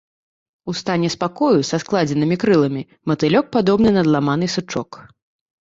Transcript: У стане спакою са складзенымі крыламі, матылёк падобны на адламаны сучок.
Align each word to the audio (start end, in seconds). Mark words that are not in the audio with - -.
У 0.71 0.73
стане 0.79 1.11
спакою 1.15 1.59
са 1.69 1.81
складзенымі 1.85 2.39
крыламі, 2.45 2.83
матылёк 3.13 3.45
падобны 3.59 3.89
на 3.99 4.07
адламаны 4.07 4.45
сучок. 4.57 4.91